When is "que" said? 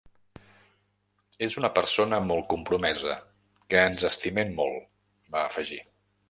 3.75-3.85